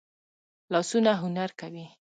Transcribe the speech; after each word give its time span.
لاسونه 0.71 1.11
هنر 1.21 1.49
کوي 1.59 1.85